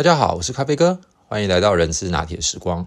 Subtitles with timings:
[0.00, 0.98] 大家好，我是咖啡哥，
[1.28, 2.86] 欢迎来到人资拿铁时光。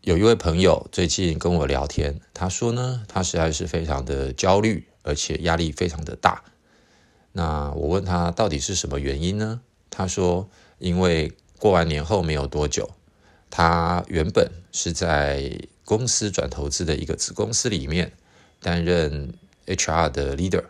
[0.00, 6.42] 有一位朋友最近跟我聊天，他说呢，他实在是非常的焦虑，而且压力非常的大。
[7.30, 9.60] 那我问他到底是什么原因呢？
[9.88, 12.90] 他说，因为过完年后没有多久，
[13.48, 18.14] 他原本是在公司转投资的一个子公司里面
[18.60, 19.32] 担任
[19.66, 20.64] HR 的 leader，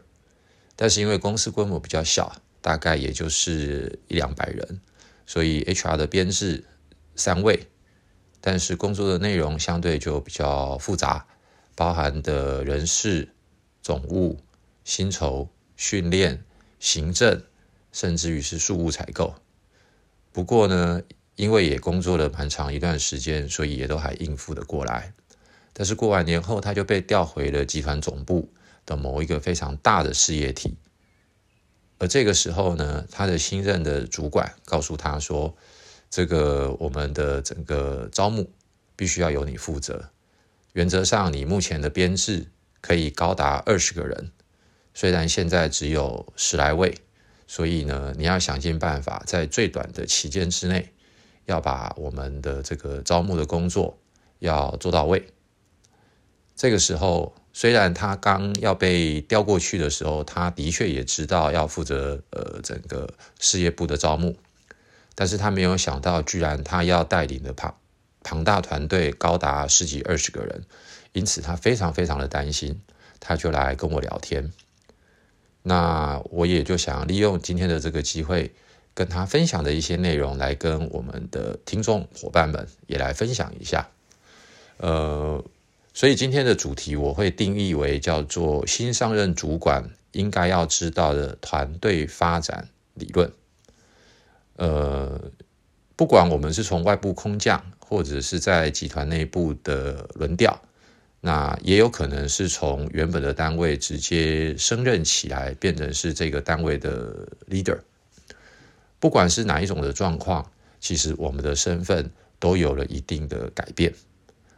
[0.77, 2.37] 但是因为公司规模比较小。
[2.63, 4.81] 大概也就是一两百人，
[5.27, 6.65] 所以 HR 的编制
[7.15, 7.67] 三位，
[8.41, 11.27] 但是工作的内容相对就比较复杂，
[11.75, 13.29] 包含的人事、
[13.83, 14.39] 总务、
[14.85, 16.43] 薪酬、训练、
[16.79, 17.43] 行政，
[17.93, 19.35] 甚至于是数务采购。
[20.33, 21.03] 不过呢，
[21.37, 25.13] 因为也工作了蛮长一段时间，所以也都还应付得过来。
[25.73, 28.53] 但是过完年后，他就被调回了集团总部
[28.87, 30.77] 的某一个非常大的事业体。
[32.03, 35.55] 而这个时候呢，他的新任的主管告诉他说
[36.11, 38.51] ：“这个我们的整个招募
[38.97, 40.11] 必须要由你负责。
[40.73, 42.49] 原则上，你目前的编制
[42.81, 44.33] 可以高达二十个人，
[44.93, 46.93] 虽然现在只有十来位，
[47.47, 50.93] 所以呢，你要想尽办法，在最短的期间之内，
[51.45, 53.97] 要把我们的这个招募的工作
[54.41, 55.25] 要做到位。”
[56.57, 57.33] 这个时候。
[57.55, 64.37] 虽然他刚要被调过去的时候，他的确也知道要负责呃整个事业部的招募，
[65.15, 67.77] 但是他没有想到，居然他要带领的庞
[68.23, 70.65] 庞大团队高达十几二十个人，
[71.13, 72.81] 因此他非常非常的担心，
[73.21, 74.51] 他就来跟我聊天。
[75.63, 78.53] 那我也就想利用今天的这个机会，
[78.95, 83.91] 跟他分享的一些内容，来跟我们的听众伙伴们也来分享一下，
[84.79, 85.45] 呃。
[85.95, 93.31] 所以今天的主题我会定义为叫做新上任主管应该要知道的团队发展理论。
[94.57, 95.31] 呃，
[95.97, 100.63] 不管我们是从外部空降，或者是在集团内部的轮调，
[101.21, 107.79] 那也有可能是从原本的单位直接升任起来，变成是这个单位的 leader。
[108.99, 110.51] 不管是哪一种的状况，
[110.81, 113.93] 其实我们的身份都有了一定的改变。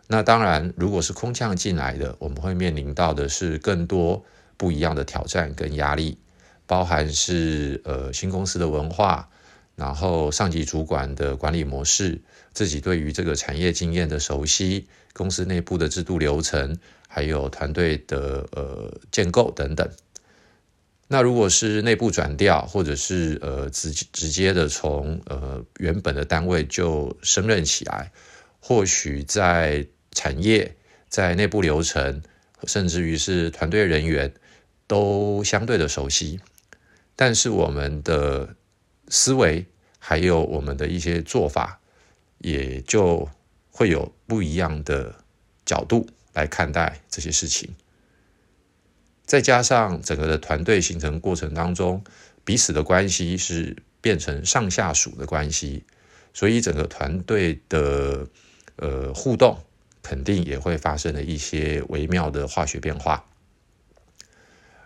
[0.07, 4.25] 那当然，如果是空降进来的，我们会面临到的是更多
[4.57, 6.19] 不一样的挑战跟压力，
[6.67, 9.29] 包含是呃新公司的文化，
[9.77, 12.21] 然后上级主管的管理模式，
[12.53, 16.79] 自己对于这个产业经验的熟悉，公司内部的制度流程，
[17.09, 19.89] 还有团队的呃建构等等。
[21.09, 28.11] 那如果是内部转调，或者是呃直直接的从呃原本的单位就升任起来，
[28.67, 30.75] 或许在产业
[31.11, 32.23] 在内部流程，
[32.67, 34.33] 甚至于是团队人员，
[34.87, 36.41] 都相对的熟悉，
[37.15, 38.57] 但是我们的
[39.09, 39.67] 思维
[39.99, 41.79] 还有我们的一些做法，
[42.39, 43.29] 也就
[43.71, 45.15] 会有不一样的
[45.67, 47.75] 角度来看待这些事情。
[49.27, 52.03] 再加上整个的团队形成过程当中，
[52.47, 55.85] 彼此的关系是变成上下属的关系，
[56.33, 58.27] 所以整个团队的
[58.77, 59.59] 呃互动。
[60.07, 63.25] 肯定也会发生了一些微妙的化学变化。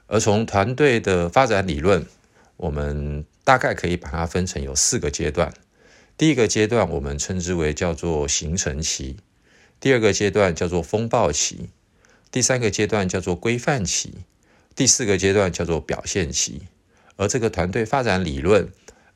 [0.07, 2.07] 而从团队的发展理论，
[2.57, 5.53] 我们大概可以把它分成有四个阶段。
[6.17, 9.17] 第一个阶段我们称之为叫做形成期，
[9.81, 11.69] 第二个阶段叫做风暴期，
[12.31, 14.19] 第三个阶段叫做规范期，
[14.77, 16.63] 第四个阶段叫做表现期。
[17.17, 18.69] 而这个团队发展理论。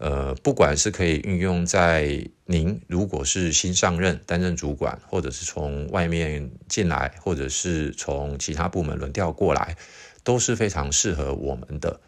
[0.03, 9.77] 呃，不管是可以运用在您如果是新上任担任主管，或者是从外面进来，或者是从其他部门轮调过来，
[10.25, 12.01] 都是非常适合我们的。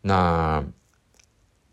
[0.00, 0.66] 那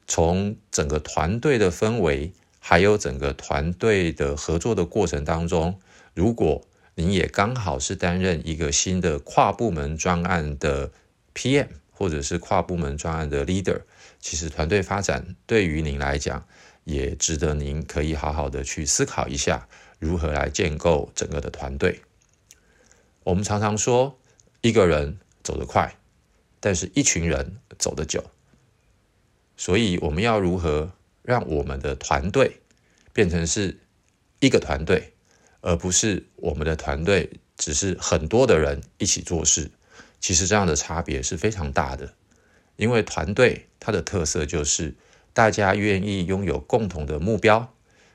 [0.05, 5.79] 从整个团队的氛围，还有整个团队的合作的过程当中，
[6.13, 6.61] 如果
[6.93, 10.91] 您也刚好是担任一个新的跨部门专案的
[11.33, 11.69] PM。
[11.97, 13.79] 或者是跨部门专案的 leader，
[14.25, 16.47] 其实团队发展对于您来讲，
[16.83, 19.67] 也值得您可以好好的去思考一下，
[19.99, 22.01] 如何来建构整个的团队。
[23.23, 24.19] 我们常常说，
[24.61, 25.95] 一个人走得快，
[26.59, 28.31] 但是一群人走得久。
[29.57, 32.61] 所以我们要如何让我们的团队
[33.13, 33.79] 变成是
[34.39, 35.13] 一个团队，
[35.61, 39.69] 而不是我们的团队只是很多的人一起做事。
[40.19, 42.15] 其实这样的差别是非常大的，
[42.75, 44.95] 因为团队它的特色就是
[45.33, 47.73] 大家愿意拥有共同的目标，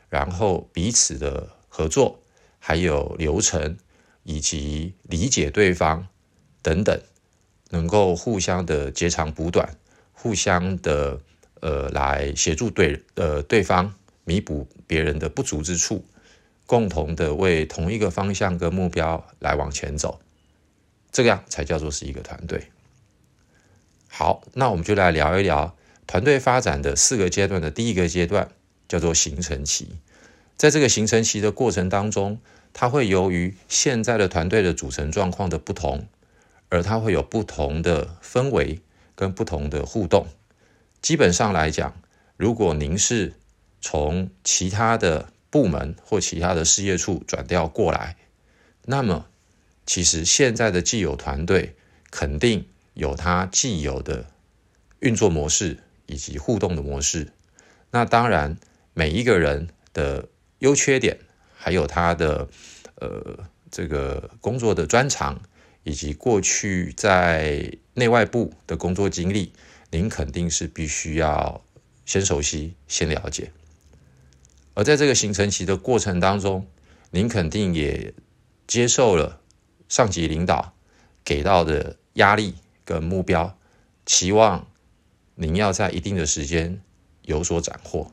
[0.08, 2.20] 然后彼此的合作，
[2.58, 3.76] 还有流程
[4.22, 6.08] 以及理解对方
[6.62, 7.00] 等等，
[7.70, 9.76] 能够互相的截长补短，
[10.12, 11.20] 互相的
[11.60, 16.04] 呃，来协助对呃对方弥补别人的不足之处，
[16.66, 20.20] 共同的为同一个方向跟目标来往前走，
[21.12, 22.70] 这样才叫做是一个团队。
[24.12, 25.76] 好，那我们就来聊一聊
[26.06, 28.50] 团队发展的四个阶段的第一个阶段，
[28.88, 29.88] 叫做形成期。
[30.56, 32.40] 在这个形成期的过程当中，
[32.72, 36.06] 它会由于现在的团队的组成状况的不同，
[36.68, 38.80] 而它会有不同的氛围
[39.14, 40.26] 跟不同的互动。
[41.00, 42.02] 基本上来讲，
[42.36, 43.34] 如果您是
[43.80, 48.16] 从其他的部门或其他的事业处转调过来，
[48.84, 49.26] 那么
[49.86, 51.76] 其实现在的既有团队
[52.10, 54.26] 肯定有它既有的
[55.00, 57.32] 运作模式以及互动的模式。
[57.90, 58.56] 那当然，
[58.94, 60.28] 每一个人的
[60.58, 61.18] 优缺点，
[61.56, 62.48] 还有他的
[62.96, 65.40] 呃这个工作的专长，
[65.82, 69.52] 以及过去在内外部的工作经历。
[69.92, 71.64] 您肯定是必须要
[72.04, 73.50] 先熟悉、先了解，
[74.74, 76.68] 而在这个形成期的过程当中，
[77.10, 78.14] 您肯定也
[78.68, 79.40] 接受了
[79.88, 80.74] 上级领导
[81.24, 82.54] 给到的压力
[82.90, 83.56] 跟目标，
[84.04, 84.66] 期望
[85.36, 86.80] 您要在一定的时间
[87.22, 88.10] 有所斩获，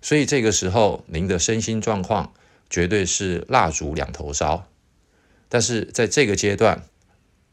[0.00, 2.32] 所以这个时候您的身心状况
[2.70, 4.68] 绝对是蜡烛两头烧。
[5.48, 6.84] 但是在这个阶段，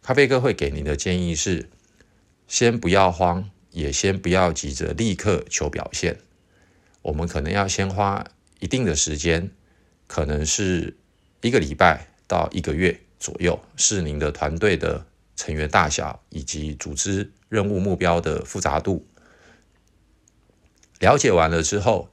[0.04, 1.70] 咖啡哥会给您的建议是。
[2.48, 6.18] 先不要慌，也先不要急着立刻求表现。
[7.02, 8.28] 我们可能要先花
[8.60, 9.50] 一定的时间，
[10.06, 10.98] 可能是
[11.40, 15.06] 一个礼拜到一个月左右，是您的团队的
[15.42, 19.08] 成员大小以及组织任务目标的复杂度。
[21.00, 22.10] 了解完了之后，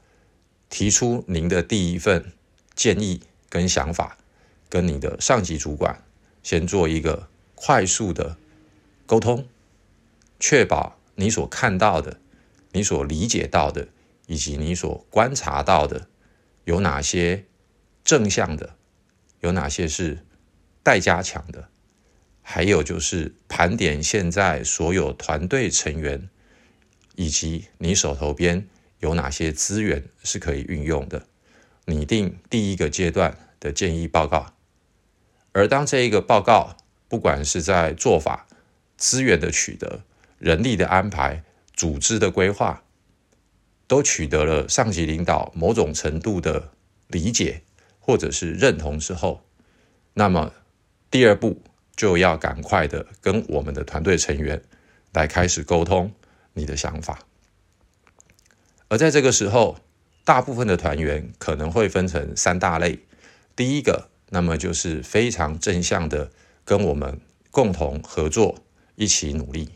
[0.71, 2.33] 提出您的第一份
[2.75, 3.21] 建议
[3.51, 4.17] 跟想法，
[4.71, 6.03] 跟你的上级主管
[6.43, 8.39] 先做一个快速的
[9.05, 9.47] 沟通。
[10.41, 12.19] 确保你所看到的、
[12.73, 13.89] 你所理解到的，
[14.27, 16.09] 以及你所观察到的，
[16.65, 17.45] 有哪些
[18.03, 18.75] 正向的，
[19.41, 20.25] 有哪些是
[20.83, 21.69] 待加强的，
[22.51, 26.31] 还有就是盘点现在所有团队成员，
[27.15, 28.67] 以及你手头边
[29.01, 31.27] 有哪些资源是可以运用的，
[31.85, 34.55] 拟定第一个阶段的建议报告。
[35.53, 36.75] 而当这一个报告，
[37.07, 38.47] 不管是在做法、
[38.97, 40.01] 资源的取得，
[40.39, 42.83] 人力的安排、组织的规划，
[43.87, 46.73] 都取得了上级领导某种程度的
[47.09, 47.61] 理解
[48.01, 49.45] 或者是认同之后，
[50.15, 50.55] 那么
[51.11, 51.61] 第二步
[51.99, 54.63] 就要赶快的跟我们的团队成员
[55.13, 56.13] 来开始沟通
[56.55, 57.19] 你的想法。
[58.89, 59.81] 而在这个时候，
[60.25, 63.01] 大部分的团员可能会分成三大类。
[63.57, 66.31] 第一个，那么就是非常正向的
[66.65, 68.63] 跟我们共同合作，
[68.95, 69.71] 一起努力。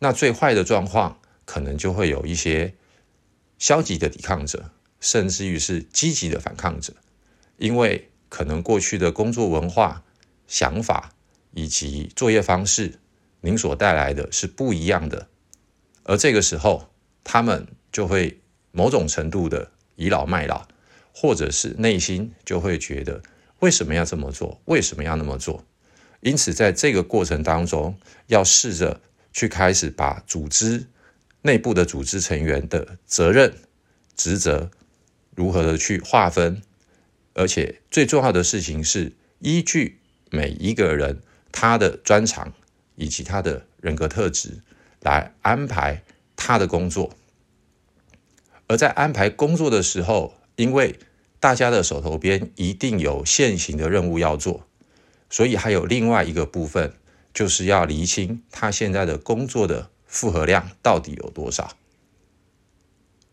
[0.00, 2.74] 那最坏的状况，可能就会有一些
[3.56, 6.92] 消极的抵抗者，甚至于是积极的反抗者，
[7.56, 10.02] 因为可能过去的工作文化、
[10.48, 11.14] 想法
[11.52, 12.98] 以及作业方式，
[13.42, 15.28] 您所带来的是不一样的，
[16.02, 16.90] 而这个时候，
[17.22, 18.40] 他们就会
[18.72, 20.66] 某种程度的倚老卖老，
[21.14, 23.22] 或者是内心就会觉得
[23.60, 25.64] 为什么要这么做，为什么要那么做？
[26.22, 27.96] 因此，在这个过程当中，
[28.26, 29.00] 要试着。
[29.30, 30.86] 去开始把组织
[31.42, 33.54] 内部的组织成员的责任、
[34.16, 34.70] 职责
[35.36, 36.62] 如何的去划分，
[37.34, 39.97] 而且最重要的事情是依据
[40.30, 42.52] 每一个人他的专长
[42.96, 44.62] 以及他的人格特质
[45.00, 46.02] 来安排
[46.36, 47.10] 他的工作。
[48.66, 50.98] 而在安排工作的时候，因为
[51.40, 54.66] 大家的手头边一定有现行的任务要做，
[55.30, 56.94] 所以还有另外一个部分。
[57.34, 61.76] 就是要厘清他现在的工作的负荷量到底有多少，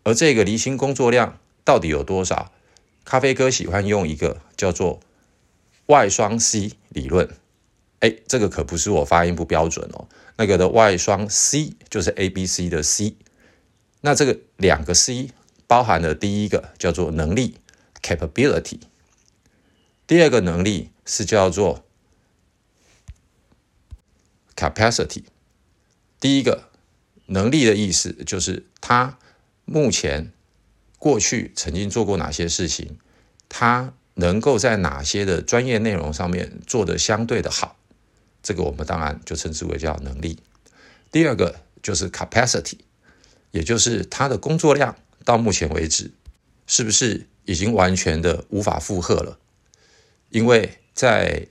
[0.03, 2.51] 而这个厘清工作量到底有多少，
[3.03, 4.99] 咖啡哥喜欢用一个叫做
[5.87, 7.29] 外双 C 理论。
[7.99, 13.15] 哎，这个可不是我发音不标准哦，那个的外双 C 就是 A B C 的 C。
[14.01, 15.31] 那这个两个 C
[15.67, 17.55] 包含的第一个叫做能力
[18.01, 18.79] （capability），
[20.05, 21.83] 第二个能力是叫做。
[24.57, 25.25] Capacity，
[26.17, 26.69] 第一个
[27.25, 29.19] 能力的意思就是他
[29.65, 30.31] 目前
[30.97, 32.97] 过去曾经做过哪些事情，
[33.49, 37.77] 他能够在哪些的专业内容上面做得相对的好，
[38.43, 40.39] 这个我们当然就称之为叫能力。
[41.11, 42.79] 第二个就是 Capacity，
[43.51, 46.11] 也就是他的工作量到目前为止
[46.67, 49.37] 是不是已经完全的无法负荷了？
[50.29, 51.47] 因为在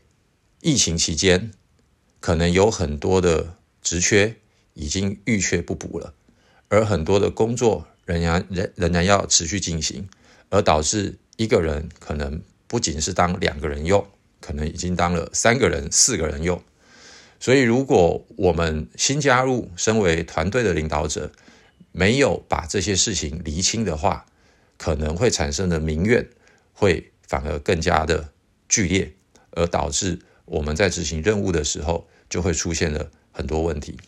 [0.61, 1.53] 疫情期间。
[2.21, 4.37] 可能有很多的职缺
[4.73, 6.15] 已经预缺不补了，
[6.71, 10.09] 而很多的工作仍然仍仍然要持续进行，
[10.49, 14.07] 而导致一个人可能不仅是当两个人用，
[14.41, 16.63] 可能已经当了三个人、四个人用。
[17.41, 21.31] 所以，如果我们新加入身为团队的领导者，
[21.93, 24.27] 没有把这些事情厘清的话，
[24.79, 26.27] 可能会产生的民怨
[26.73, 28.31] 会反而更加的
[28.69, 29.13] 剧烈，
[29.51, 33.99] 而导致我们在执行任务的时候就会出现了很多问题。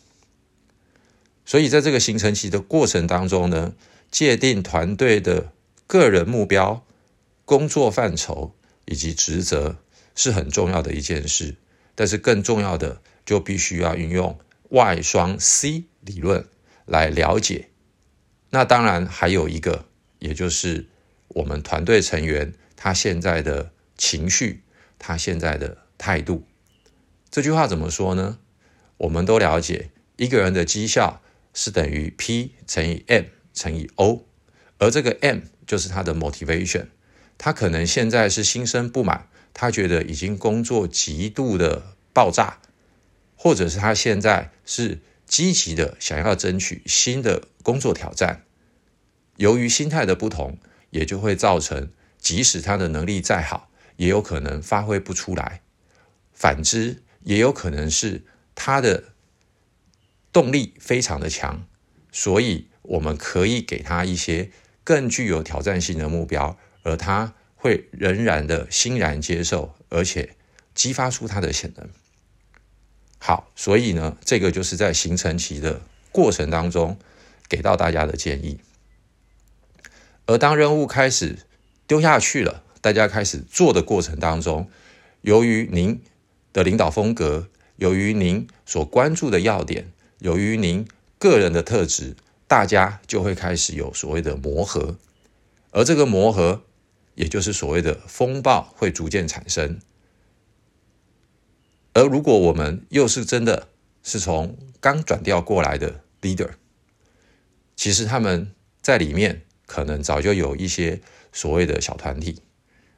[1.45, 3.73] 所以，在这个形成期的过程当中呢，
[4.09, 5.53] 界定团队的
[5.85, 6.83] 个人目标、
[7.47, 9.77] 工作范畴以及职责
[10.13, 11.55] 是很重要的一件事。
[11.95, 14.37] 但是，更重要的就必须要运用
[14.71, 16.45] 外双 C 理论
[16.85, 17.69] 来了解。
[18.49, 19.85] 那当然还有一个，
[20.19, 20.89] 也就是
[21.29, 24.63] 我们团队成员他现在的情绪，
[24.99, 26.43] 他现在的态度。
[27.29, 28.39] 这句话怎么说呢？
[28.97, 31.21] 我们都了解，一个人的绩效。
[31.59, 34.27] 是等于 P 乘以 M 乘以 O，
[34.77, 36.85] 而这个 M 就是他的 motivation，
[37.37, 42.59] 他可能现在是心生不满，他觉得已经工作极度的爆炸，
[43.35, 48.43] 或者是他现在是积极的想要争取新的工作挑战。
[49.37, 50.57] 由于心态的不同，
[50.89, 55.61] 也就会造成，即使他的能力再好，也有可能发挥不出来。
[56.33, 58.23] 反之，也有可能是
[58.55, 59.03] 他的。
[60.33, 61.65] 动力非常的强，
[62.11, 64.51] 所以我们可以给他一些
[64.83, 70.37] 更具有挑战性的目标，而他会仍然的欣然接受，而且
[70.73, 71.89] 激发出他的潜能。
[73.19, 75.81] 好，所以呢，这个就是在形成期的
[76.13, 76.97] 过程当中
[77.49, 78.61] 给到大家的建议。
[80.27, 81.39] 而当任务开始
[81.85, 84.69] 丢下去了，大家开始做的过程当中，
[85.19, 86.01] 由于您
[86.53, 89.91] 的领导风格，由于您所关注的要点。
[90.19, 90.87] 由于您
[91.19, 92.15] 个人的特质，
[92.47, 94.95] 大家就会开始有所谓的磨合，
[95.71, 96.63] 而这个磨合，
[97.17, 99.81] 也就是所谓的风暴会逐渐产生。
[101.93, 103.67] 而如果我们又是真的
[104.01, 106.51] 是从刚转调过来的 leader，
[107.75, 111.01] 其实他们在里面可能早就有一些
[111.33, 112.41] 所谓的小团体。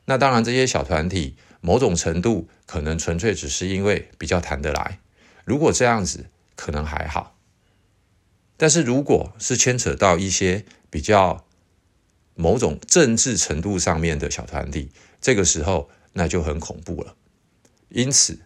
[0.06, 5.00] 那当然，这些小团体某种程度可能纯粹只是因为比较谈得来。
[5.44, 6.28] 如果这样子。
[6.62, 7.38] 可能还好，
[8.58, 11.46] 但是如果是牵扯到一些比较
[12.40, 17.18] 某种政治程度上面的小团体，这个时候那就很恐怖了。
[17.90, 18.40] 因此，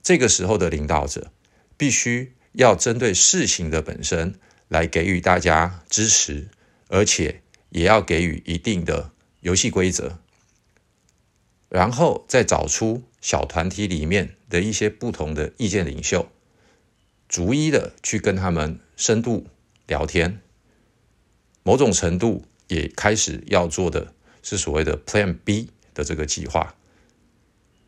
[0.00, 1.32] 这个时候的领导者
[1.76, 6.46] 必须要针对事情的本身来给予大家支持，
[6.86, 10.20] 而且也要给予一定的游戏规则，
[11.68, 16.30] 然后再找出小团体里面的一些不同的意见领袖。
[17.28, 19.48] 逐一的去跟他们深度
[19.88, 20.40] 聊天，
[21.64, 26.74] 某种程度也开始要做的是所谓的 Plan B 的这个计划。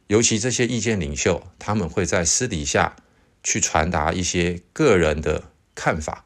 [0.06, 2.96] 尤其这些意见领袖，他们会在私底下
[3.42, 6.24] 去传达一些个人的看法。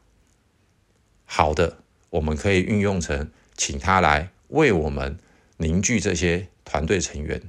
[1.25, 1.79] 好的，
[2.11, 5.19] 我们可以运用成请他来为我们
[5.57, 7.41] 凝聚这些团队成员；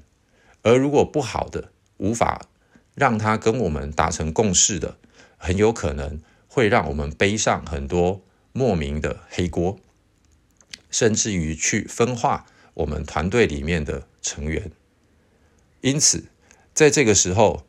[0.64, 2.48] 而如果不好的，无法
[2.96, 4.98] 让他跟我们达成共识的。
[5.38, 8.22] 很有可能会让我们背上很多
[8.54, 9.78] 莫名的黑锅，
[10.94, 12.46] 甚至于去分化
[12.76, 14.72] 我们团队里面的成员。
[15.82, 16.26] 因此，
[16.74, 17.66] 在这个时候，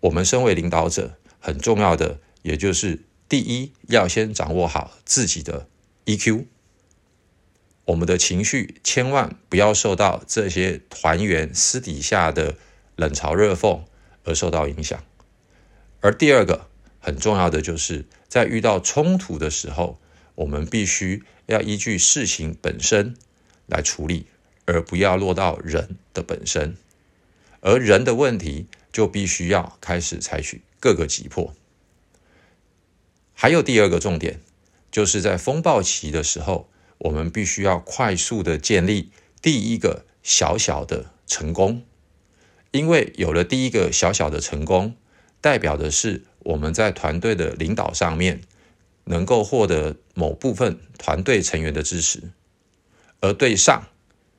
[0.00, 5.68] 我们身为领导者，很重要的，也就是第一，要先掌握好自己的
[6.06, 6.46] EQ，
[7.86, 12.54] 我们的情绪千万不要受到这些团员私底下的
[12.96, 13.82] 冷嘲热讽
[14.24, 15.04] 而受到影响。
[16.00, 16.70] 而第二个。
[17.02, 19.98] 很重要的就是在遇到冲突的时候，
[20.40, 23.14] 我们必须要依据事情本身
[23.66, 24.24] 来处理，
[24.64, 26.76] 而不要落到人的本身。
[27.60, 31.54] 而人的问题就必须要开始采取各个击破。
[33.34, 34.40] 还有第二个重点，
[34.90, 39.10] 就是在风暴期的时候，我们必须要快速的建立
[39.42, 41.82] 第一个小小的成功，
[42.70, 44.96] 因为有了第一个小小的成功，
[45.42, 46.24] 代表的是。
[46.42, 48.40] 我们在团队的领导上面，
[49.04, 52.30] 能够获得某部分团队成员的支持，
[53.20, 53.88] 而对上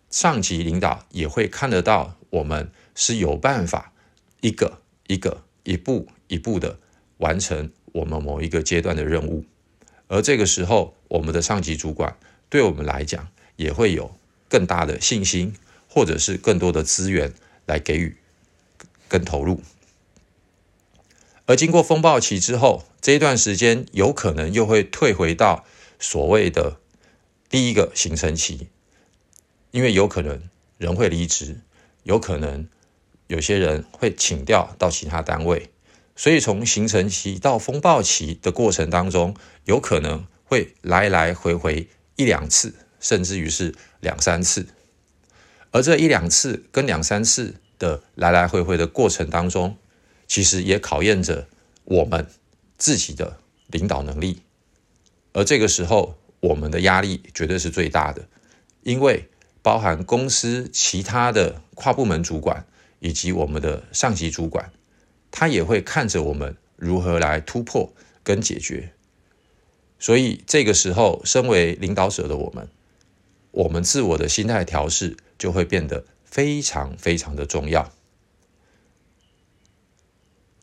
[0.10, 3.94] 上级领导也会看得到我们是有办法
[4.42, 6.80] 一个一个一步一步的
[7.18, 9.46] 完成我们某一个阶段的任务，
[10.08, 12.18] 而这个时候，我们的上级主管
[12.50, 14.16] 对我们来讲也会有
[14.50, 15.54] 更大的信心，
[15.90, 17.34] 或者是更多的资源
[17.66, 18.16] 来给予
[19.08, 19.62] 跟投入。
[21.52, 25.66] 而经过风暴期之后，这一段时间有可能又会退回到
[26.00, 26.78] 所谓的
[27.50, 28.70] 第一个形成期，
[29.72, 30.42] 因为有可能
[30.78, 31.60] 人会离职，
[32.04, 32.70] 有可能
[33.28, 35.70] 有些人会请调到其他单位，
[36.16, 44.68] 所以从形成期到风暴期的过程当中，有可能会来来回回一两次，甚至于是两三次。
[45.72, 49.76] 而这一两次跟两三次的来来回回的过程当中，
[50.32, 51.46] 其实也考验着
[51.84, 52.26] 我们
[52.78, 54.40] 自己的领导能力。
[55.34, 58.30] 而这个时候，我们的压力绝对是最大的，
[58.84, 59.28] 因为
[59.62, 62.66] 包含公司其他的跨部门主管
[63.00, 64.72] 以及我们的上级主管，
[65.32, 67.92] 他也会看着我们如何来突破
[68.24, 68.94] 跟解决。
[70.00, 72.70] 所以这个时候，身为领导者的我们，
[73.52, 77.92] 我们自我的心态调试就会变得非常非常的重要。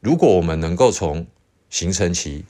[0.01, 1.27] 如果我们能够从
[1.71, 2.45] 形成期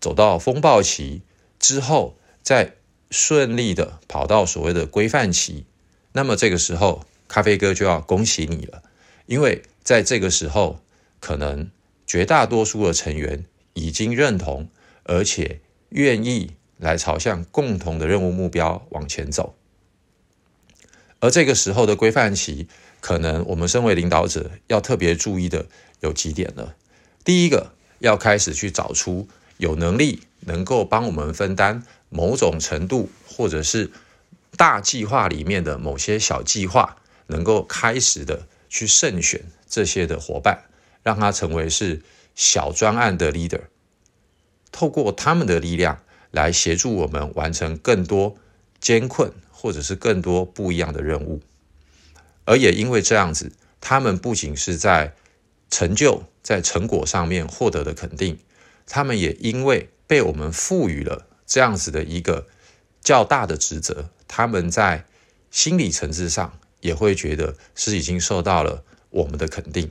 [0.00, 1.22] 走到风暴期
[1.58, 2.74] 之后，再
[3.10, 5.64] 顺利的跑到所谓的规范期，
[6.12, 8.82] 那么这个时候，咖啡哥就要恭喜你了，
[9.26, 10.80] 因为在这个时候，
[11.20, 11.70] 可能
[12.06, 14.68] 绝大多数的成员已经认同，
[15.04, 19.54] 而且愿意来朝向共同的任务目标往前走。
[21.20, 22.66] 而这个时候的规范期，
[23.00, 25.66] 可能我们身为领导者要特别注意的
[26.00, 26.74] 有几点了。
[27.28, 33.90] 第一个，要开始去找出有能力能够帮我们分担某种程度，或者是
[34.56, 40.64] 大计划里面的某些小计划，能够开始的去慎选这些的伙伴，
[41.02, 42.00] 让他成为是
[42.34, 43.64] 小专案的 leader，
[44.72, 48.38] 透过他们的力量来协助我们完成更多
[48.80, 49.30] 艰困。
[49.60, 51.42] 或者是更多不一样的任务，
[52.44, 55.14] 而也因为这样子，他们不仅是在
[55.70, 58.38] 成就、在成果上面获得的肯定，
[58.86, 62.46] 他们也因为被我们赋予了这样子的一个
[63.02, 65.04] 较大的职责，他们在
[65.50, 69.90] 心理层次上也会觉得是已经受到了我们的肯定。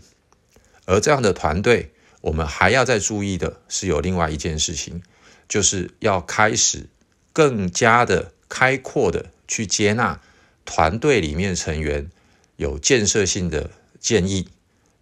[0.86, 5.02] 而这样的团队，我们还要再注意的是有另外一件事情，
[5.48, 6.88] 就是要开始
[7.34, 9.32] 更加的开阔的。
[9.50, 10.20] 去接纳
[10.66, 12.12] 团队里面成员
[12.58, 14.50] 有建设性的建议，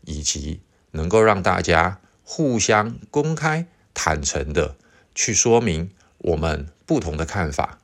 [0.04, 0.60] 以及
[0.96, 4.76] 能够让大家互相公开、坦诚的
[5.14, 7.80] 去说明我们不同的看法。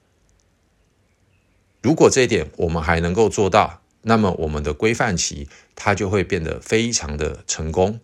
[1.82, 8.00] 如果这一点我们还能够做到，那么我们的规范期它就会变得非常的成功，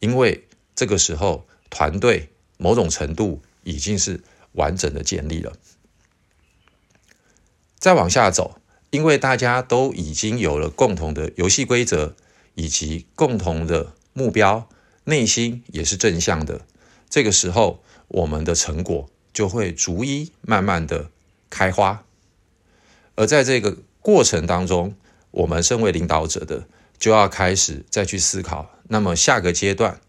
[0.00, 4.22] 因为这个时候团队某种程度已经是
[4.52, 5.52] 完整的建立了。
[7.78, 12.14] 再往下走，因为大家都已经有了共同的游戏规则
[12.54, 14.68] 以及共同的目标，
[15.04, 16.62] 内心也是正向的。
[17.08, 21.10] 这个时候，我们的成果就会逐一慢慢的
[21.50, 22.04] 开花。
[23.14, 24.96] 而在这个过程当中，
[25.30, 26.66] 我们身为领导者的，
[26.98, 30.00] 就要开始再去思考，那么下个阶段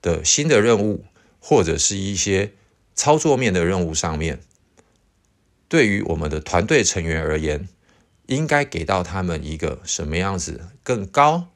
[0.00, 1.04] 的新的任务，
[1.38, 2.52] 或者是一些
[2.94, 4.40] 操作面的任务上面。
[5.68, 7.68] 对于我们的团队成员而言，
[8.26, 11.48] 应该给到他们一个什么样子更高、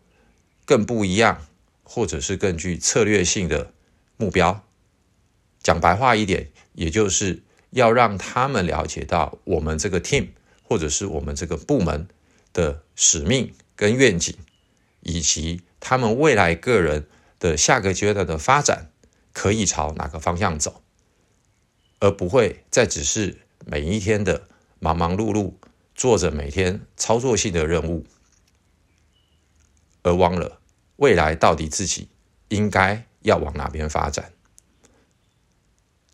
[0.65, 1.47] 更不一样，
[1.93, 3.73] 或者是更具策略性的
[4.17, 4.65] 目标？
[5.61, 10.29] 讲白话一点，也就是要让他们了解到我们这个 team
[10.63, 12.07] 或者是我们这个部门
[12.53, 14.37] 的使命跟愿景，
[15.01, 17.09] 以及他们未来个人
[17.41, 18.93] 的下个阶段的发展
[19.33, 20.85] 可以朝哪个方向走，
[21.99, 23.39] 而不会再只是。
[23.67, 24.49] 每一天的
[24.79, 25.53] 忙忙碌碌，
[25.95, 28.07] 做着每天操作性的任务，
[30.03, 30.60] 而忘了
[31.01, 32.09] 未来到底自己
[32.49, 34.33] 应该要往哪边发展。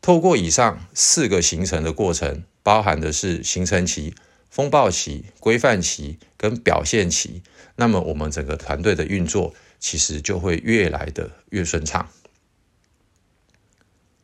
[0.01, 4.15] 透过以上四个形成的过程，包含的是形成期、
[4.49, 7.43] 风暴期、规范期跟表现期，
[7.77, 12.09] 那么我们整个团队的运作其实就会越来的越顺畅。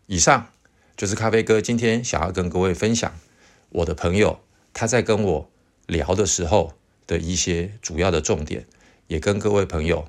[0.06, 0.48] 以上。
[0.94, 3.18] 就是咖啡哥今天想要跟各位分享
[3.70, 5.50] 我的朋友他在跟我
[5.86, 6.74] 聊的时候
[7.06, 8.66] 的一些主要的重点，
[9.08, 10.08] 也跟各位朋友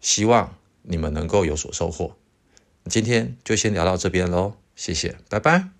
[0.00, 2.16] 希望你们能够有所收获。
[2.86, 5.75] 今天就先聊到这边喽，谢谢，拜拜。